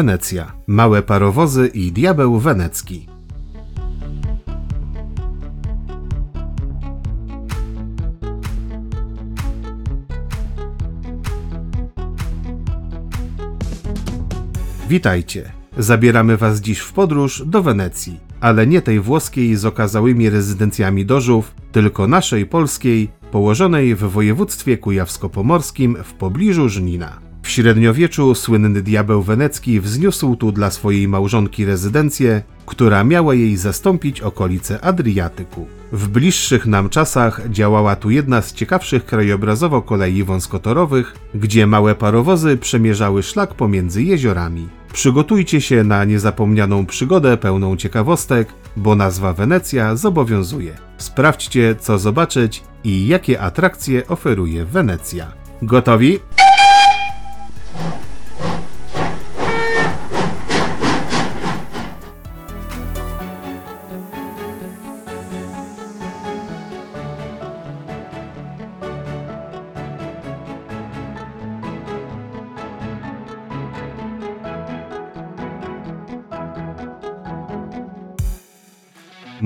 [0.00, 0.52] Wenecja.
[0.66, 3.06] Małe parowozy i diabeł wenecki.
[14.88, 15.52] Witajcie.
[15.78, 21.54] Zabieramy Was dziś w podróż do Wenecji, ale nie tej włoskiej z okazałymi rezydencjami dożów,
[21.72, 27.29] tylko naszej polskiej, położonej w województwie kujawsko-pomorskim w pobliżu Żnina.
[27.50, 34.20] W średniowieczu słynny diabeł wenecki wzniósł tu dla swojej małżonki rezydencję, która miała jej zastąpić
[34.20, 35.66] okolice Adriatyku.
[35.92, 42.56] W bliższych nam czasach działała tu jedna z ciekawszych krajobrazowo kolei wąskotorowych, gdzie małe parowozy
[42.56, 44.68] przemierzały szlak pomiędzy jeziorami.
[44.92, 50.76] Przygotujcie się na niezapomnianą przygodę pełną ciekawostek, bo nazwa Wenecja zobowiązuje.
[50.98, 55.32] Sprawdźcie, co zobaczyć i jakie atrakcje oferuje Wenecja.
[55.62, 56.18] Gotowi?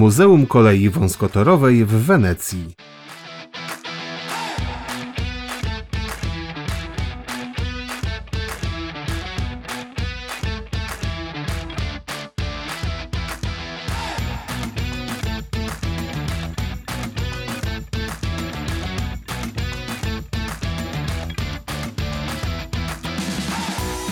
[0.04, 2.75] Muzeum Kolei Wąskotorowej w Wenecji.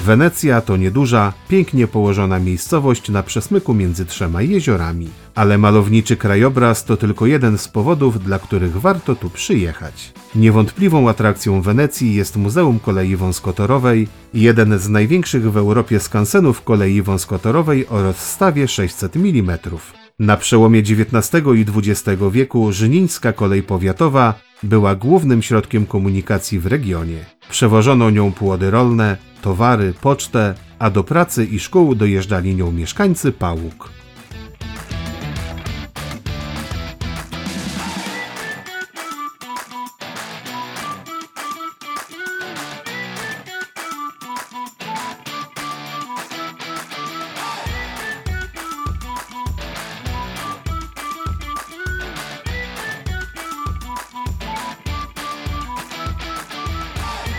[0.05, 5.09] Wenecja to nieduża, pięknie położona miejscowość na przesmyku między trzema jeziorami.
[5.35, 10.13] Ale malowniczy krajobraz to tylko jeden z powodów, dla których warto tu przyjechać.
[10.35, 17.89] Niewątpliwą atrakcją Wenecji jest Muzeum Kolei Wąskotorowej, jeden z największych w Europie skansenów kolei wąskotorowej
[17.89, 19.59] o rozstawie 600 mm.
[20.19, 27.25] Na przełomie XIX i XX wieku Żnińska Kolej Powiatowa była głównym środkiem komunikacji w regionie.
[27.51, 34.02] Przewożono nią płody rolne, towary, pocztę, a do pracy i szkół dojeżdżali nią mieszkańcy Pałuk.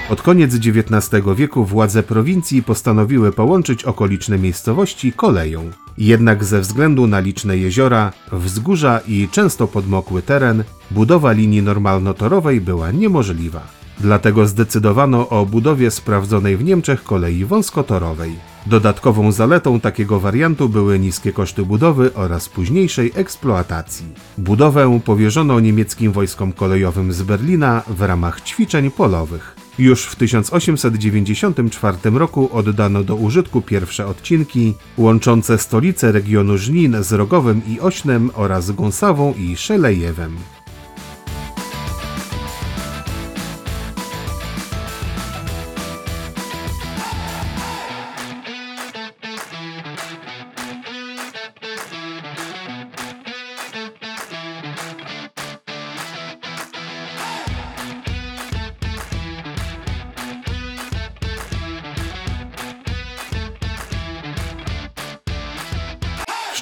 [0.09, 5.71] Pod koniec XIX wieku władze prowincji postanowiły połączyć okoliczne miejscowości koleją.
[5.97, 12.91] Jednak ze względu na liczne jeziora, wzgórza i często podmokły teren, budowa linii normalnotorowej była
[12.91, 13.67] niemożliwa.
[13.99, 18.35] Dlatego zdecydowano o budowie sprawdzonej w Niemczech kolei wąskotorowej.
[18.65, 24.05] Dodatkową zaletą takiego wariantu były niskie koszty budowy oraz późniejszej eksploatacji.
[24.37, 29.62] Budowę powierzono niemieckim wojskom kolejowym z Berlina w ramach ćwiczeń polowych.
[29.79, 37.61] Już w 1894 roku oddano do użytku pierwsze odcinki łączące stolice regionu Żnin z Rogowem
[37.67, 40.37] i Ośnem oraz Gąsawą i Szelejewem.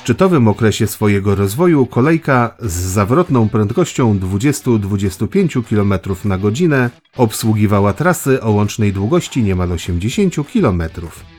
[0.04, 5.94] Szczytowym okresie swojego rozwoju kolejka z zawrotną prędkością 20-25 km
[6.26, 10.84] na godzinę obsługiwała trasy o łącznej długości niemal 80 km.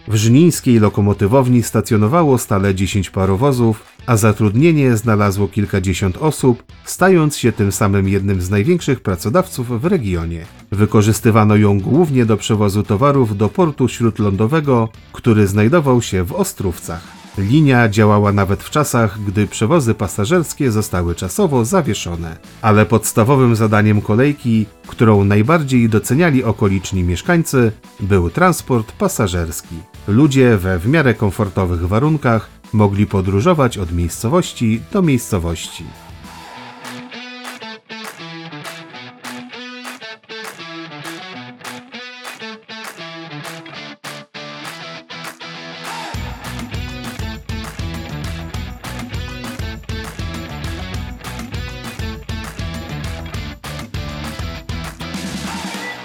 [0.09, 7.73] W żnińskiej lokomotywowni stacjonowało stale 10 parowozów, a zatrudnienie znalazło kilkadziesiąt osób, stając się tym
[7.73, 10.47] samym jednym z największych pracodawców w regionie.
[10.73, 17.22] Wykorzystywano ją głównie do przewozu towarów do portu śródlądowego, który znajdował się w Ostrówcach.
[17.39, 22.37] Linia działała nawet w czasach, gdy przewozy pasażerskie zostały czasowo zawieszone.
[22.63, 29.75] Ale podstawowym zadaniem kolejki, którą najbardziej doceniali okoliczni mieszkańcy, był transport pasażerski.
[30.09, 35.85] Ludzie we w miarę komfortowych warunkach mogli podróżować od miejscowości do miejscowości.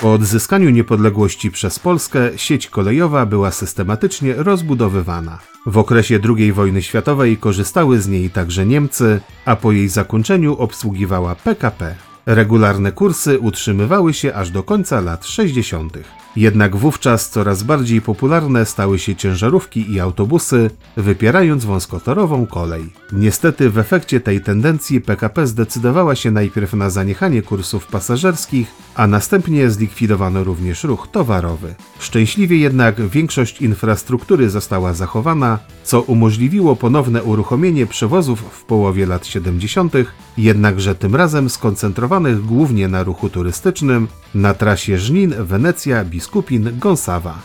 [0.07, 5.39] Po odzyskaniu niepodległości przez Polskę sieć kolejowa była systematycznie rozbudowywana.
[5.65, 11.36] W okresie II wojny światowej korzystały z niej także Niemcy, a po jej zakończeniu obsługiwała
[11.36, 11.95] PKP.
[12.25, 15.98] Regularne kursy utrzymywały się aż do końca lat 60.
[16.38, 22.94] Jednak wówczas coraz bardziej popularne stały się ciężarówki i autobusy, wypierając wąskotorową kolej.
[23.12, 29.69] Niestety w efekcie tej tendencji PKP zdecydowała się najpierw na zaniechanie kursów pasażerskich, a następnie
[29.69, 31.75] zlikwidowano również ruch towarowy.
[32.00, 39.94] Szczęśliwie jednak większość infrastruktury została zachowana, co umożliwiło ponowne uruchomienie przewozów w połowie lat 70.,
[40.38, 47.39] jednakże tym razem skoncentrowanych głównie na ruchu turystycznym na trasie Żnin, Wenecja, Biskupin, Gąsawa.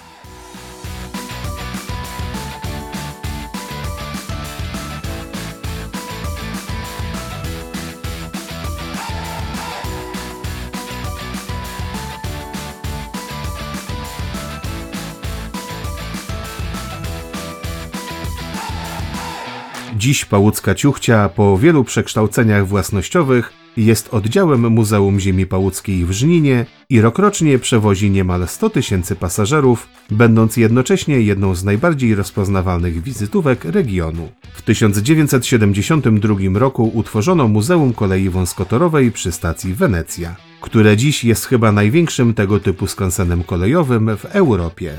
[19.97, 27.01] Dziś Pałucka Ciuchcia po wielu przekształceniach własnościowych jest oddziałem Muzeum Ziemi Pałuckiej w Żninie i
[27.01, 34.29] rokrocznie przewozi niemal 100 tysięcy pasażerów, będąc jednocześnie jedną z najbardziej rozpoznawalnych wizytówek regionu.
[34.53, 42.35] W 1972 roku utworzono Muzeum Kolei Wąskotorowej przy stacji Wenecja, które dziś jest chyba największym
[42.35, 44.93] tego typu skansenem kolejowym w Europie.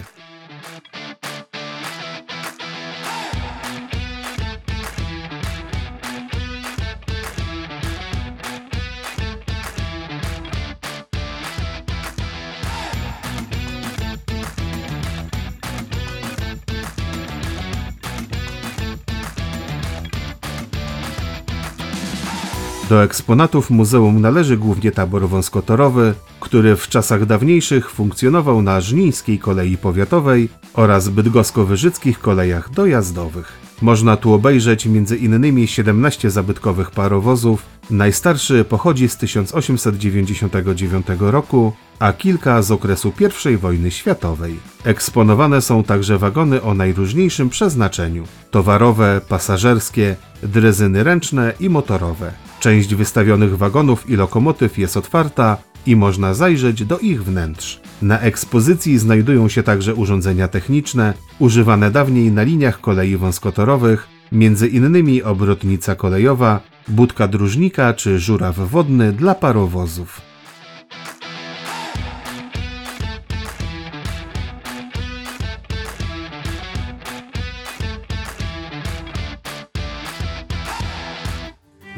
[22.90, 29.78] Do eksponatów muzeum należy głównie tabor wąskotorowy, który w czasach dawniejszych funkcjonował na żnińskiej kolei
[29.78, 33.64] powiatowej oraz bydgosko-wyżyckich kolejach dojazdowych.
[33.82, 35.68] Można tu obejrzeć m.in.
[35.68, 37.66] 17 zabytkowych parowozów.
[37.90, 43.14] Najstarszy pochodzi z 1899 roku, a kilka z okresu
[43.52, 44.60] I wojny światowej.
[44.84, 52.53] Eksponowane są także wagony o najróżniejszym przeznaczeniu: towarowe, pasażerskie, drezyny ręczne i motorowe.
[52.64, 57.82] Część wystawionych wagonów i lokomotyw jest otwarta i można zajrzeć do ich wnętrz.
[58.02, 65.24] Na ekspozycji znajdują się także urządzenia techniczne używane dawniej na liniach kolei wąskotorowych, między innymi
[65.24, 70.33] obrotnica kolejowa, budka dróżnika czy żuraw wodny dla parowozów.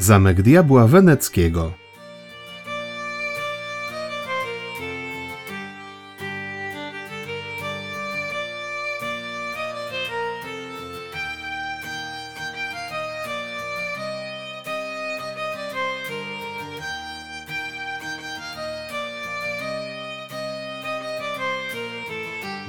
[0.05, 1.71] Zamek Diabła Weneckiego.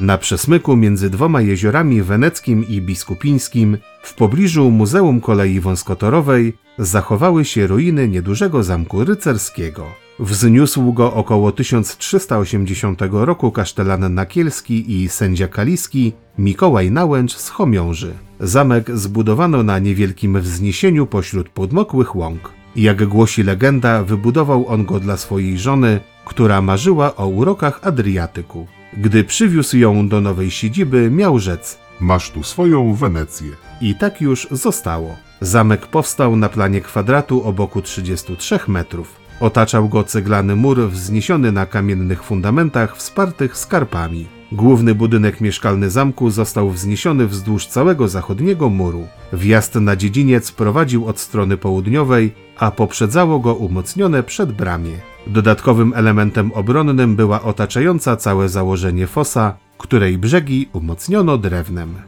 [0.01, 7.67] Na przesmyku między dwoma jeziorami weneckim i biskupińskim, w pobliżu Muzeum Kolei Wąskotorowej, zachowały się
[7.67, 9.87] ruiny niedużego zamku rycerskiego.
[10.19, 18.13] Wzniósł go około 1380 roku kasztelan Nakielski i sędzia kaliski Mikołaj Nałęcz z Chomiąży.
[18.41, 22.53] Zamek zbudowano na niewielkim wzniesieniu pośród podmokłych łąk.
[22.77, 28.67] Jak głosi legenda, wybudował on go dla swojej żony, która marzyła o urokach Adriatyku.
[28.97, 33.66] Gdy przywiózł ją do nowej siedziby, miał rzec: Masz tu swoją Wenecję.
[33.81, 35.17] I tak już zostało.
[35.41, 39.17] Zamek powstał na planie kwadratu o boku 33 metrów.
[39.41, 44.27] Otaczał go ceglany mur wzniesiony na kamiennych fundamentach wspartych skarpami.
[44.53, 49.07] Główny budynek mieszkalny zamku został wzniesiony wzdłuż całego zachodniego muru.
[49.33, 54.93] Wjazd na dziedziniec prowadził od strony południowej, a poprzedzało go umocnione przedbramie.
[55.27, 62.06] Dodatkowym elementem obronnym była otaczająca całe założenie fosa, której brzegi umocniono drewnem.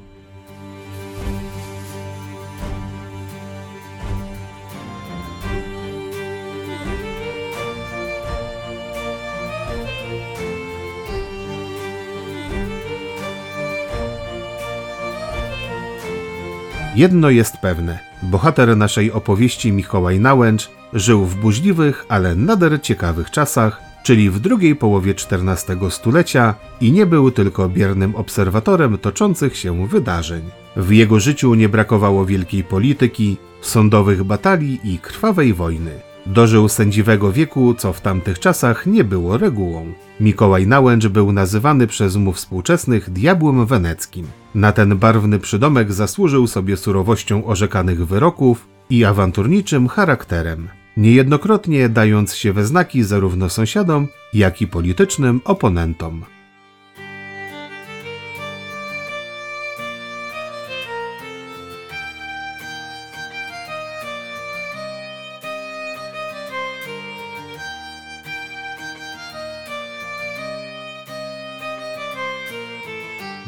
[16.99, 17.99] Jedno jest pewne.
[18.23, 24.77] Bohater naszej opowieści Mikołaj Nałęcz żył w burzliwych, ale nader ciekawych czasach, czyli w drugiej
[24.77, 30.43] połowie XIV stulecia i nie był tylko biernym obserwatorem toczących się wydarzeń.
[30.77, 36.08] W jego życiu nie brakowało wielkiej polityki, sądowych batalii i krwawej wojny.
[36.27, 39.93] Dożył sędziwego wieku, co w tamtych czasach nie było regułą.
[40.21, 44.27] Mikołaj Nałęcz był nazywany przez mu współczesnych diabłem weneckim.
[44.55, 52.53] Na ten barwny przydomek zasłużył sobie surowością orzekanych wyroków i awanturniczym charakterem, niejednokrotnie dając się
[52.53, 56.25] we znaki zarówno sąsiadom, jak i politycznym oponentom.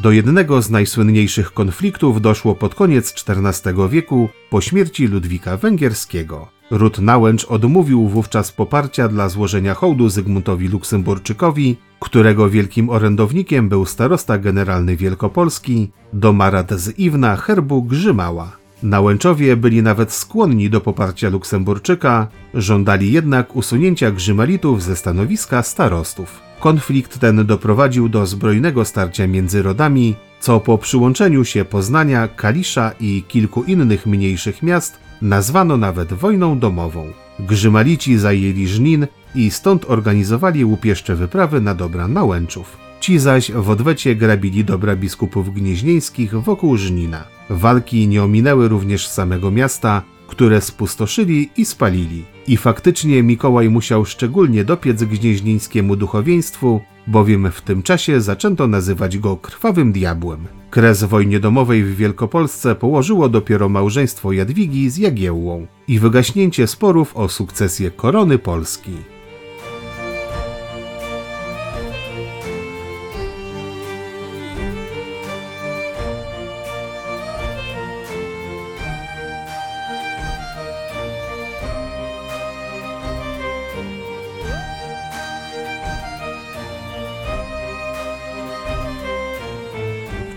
[0.03, 6.49] Do jednego z najsłynniejszych konfliktów doszło pod koniec XIV wieku po śmierci Ludwika Węgierskiego.
[6.71, 14.39] Ród Nałęcz odmówił wówczas poparcia dla złożenia hołdu Zygmuntowi Luksemburczykowi, którego wielkim orędownikiem był starosta
[14.39, 18.60] generalny Wielkopolski, domarat z Iwna herbu Grzymała.
[18.83, 26.41] Nałęczowie byli nawet skłonni do poparcia Luksemburczyka, żądali jednak usunięcia Grzymalitów ze stanowiska starostów.
[26.61, 33.23] Konflikt ten doprowadził do zbrojnego starcia między rodami, co po przyłączeniu się Poznania, Kalisza i
[33.29, 37.13] kilku innych mniejszych miast nazwano nawet wojną domową.
[37.39, 42.77] Grzymalici zajęli Żnin i stąd organizowali łupieszcze wyprawy na dobra Nałęczów.
[43.01, 47.40] Ci zaś w odwecie grabili dobra biskupów gnieźnieńskich wokół Żnina.
[47.51, 52.25] Walki nie ominęły również samego miasta, które spustoszyli i spalili.
[52.47, 59.37] I faktycznie Mikołaj musiał szczególnie dopiec gnieźnieńskiemu duchowieństwu, bowiem w tym czasie zaczęto nazywać go
[59.37, 60.47] krwawym diabłem.
[60.71, 67.29] Kres wojnie domowej w Wielkopolsce położyło dopiero małżeństwo Jadwigi z Jagiełłą i wygaśnięcie sporów o
[67.29, 68.93] sukcesję korony Polski.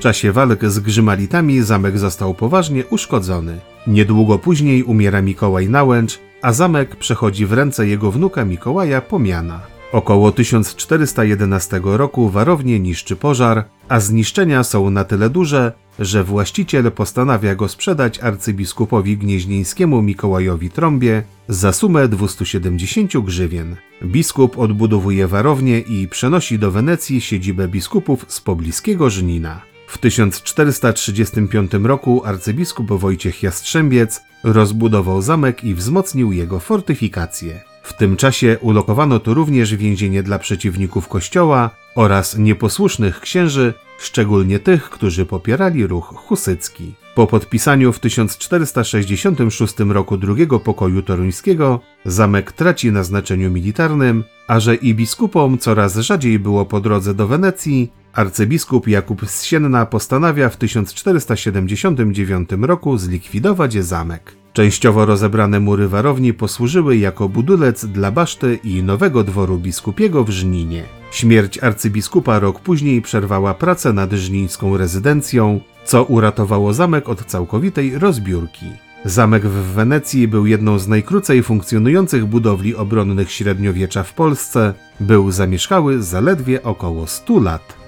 [0.04, 3.60] Czasie walk z Grzymalitami zamek został poważnie uszkodzony.
[3.88, 9.62] Niedługo później umiera Mikołaj Nałęcz, a zamek przechodzi w ręce jego wnuka Mikołaja Pomiana.
[9.92, 17.56] Około 1411 roku warownię niszczy pożar, a zniszczenia są na tyle duże, że właściciel postanawia
[17.56, 23.76] go sprzedać arcybiskupowi gnieźnieńskiemu Mikołajowi Trąbie za sumę 270 grzywien.
[24.06, 29.73] Biskup odbudowuje warownię i przenosi do Wenecji siedzibę biskupów z pobliskiego Żnina.
[29.94, 37.62] W 1435 roku arcybiskup Wojciech Jastrzębiec rozbudował zamek i wzmocnił jego fortyfikacje.
[37.84, 44.90] W tym czasie ulokowano tu również więzienie dla przeciwników kościoła oraz nieposłusznych księży, szczególnie tych,
[44.90, 46.94] którzy popierali ruch husycki.
[47.16, 54.76] Po podpisaniu w 1466 roku drugiego pokoju toruńskiego zamek traci na znaczeniu militarnym, a że
[54.76, 60.58] i biskupom coraz rzadziej było po drodze do Wenecji, arcybiskup Jakub z Sienna postanawia w
[60.58, 64.43] 1479 roku zlikwidować zamek.
[64.54, 70.84] Częściowo rozebrane mury warowni posłużyły jako budulec dla baszty i nowego dworu biskupiego w Żninie.
[71.12, 78.66] Śmierć arcybiskupa rok później przerwała pracę nad żnińską rezydencją, co uratowało zamek od całkowitej rozbiórki.
[79.06, 86.04] Zamek w Wenecji był jedną z najkrócej funkcjonujących budowli obronnych średniowiecza w Polsce, był zamieszkały
[86.04, 87.83] zaledwie około 100 lat.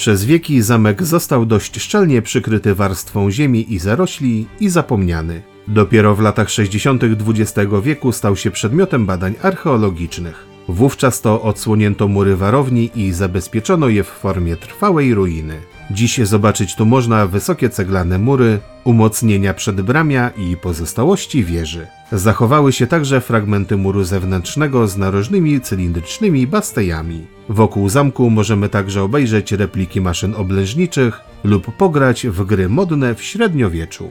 [0.00, 5.42] Przez wieki zamek został dość szczelnie przykryty warstwą ziemi i zarośli i zapomniany.
[5.68, 7.02] Dopiero w latach 60.
[7.04, 10.49] XX wieku stał się przedmiotem badań archeologicznych.
[10.68, 15.54] Wówczas to odsłonięto mury warowni i zabezpieczono je w formie trwałej ruiny.
[15.90, 21.86] Dziś zobaczyć tu można wysokie ceglane mury, umocnienia przedbramia i pozostałości wieży.
[22.12, 27.26] Zachowały się także fragmenty muru zewnętrznego z narożnymi cylindrycznymi bastejami.
[27.48, 34.10] Wokół zamku możemy także obejrzeć repliki maszyn oblężniczych lub pograć w gry modne w średniowieczu.